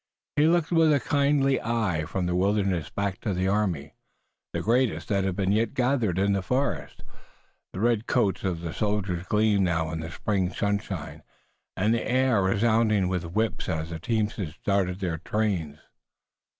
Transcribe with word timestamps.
He 0.35 0.47
looked 0.47 0.71
with 0.71 0.91
a 0.91 0.99
kindling 0.99 1.61
eye 1.61 2.05
from 2.05 2.25
the 2.25 2.33
wilderness 2.35 2.89
back 2.89 3.19
to 3.21 3.35
the 3.35 3.47
army, 3.47 3.93
the 4.51 4.59
greatest 4.63 5.09
that 5.09 5.23
had 5.23 5.37
yet 5.37 5.37
been 5.67 5.73
gathered 5.75 6.17
in 6.17 6.33
the 6.33 6.41
forest, 6.41 7.03
the 7.71 7.79
red 7.79 8.07
coats 8.07 8.43
of 8.43 8.61
the 8.61 8.73
soldiers 8.73 9.27
gleaming 9.27 9.63
now 9.65 9.91
in 9.91 9.99
the 9.99 10.09
spring 10.09 10.51
sunshine, 10.51 11.21
and 11.77 11.93
the 11.93 12.01
air 12.03 12.41
resounding 12.41 13.09
with 13.09 13.33
whips 13.35 13.69
as 13.69 13.91
the 13.91 13.99
teamsters 13.99 14.55
started 14.55 15.01
their 15.01 15.19
trains. 15.19 15.77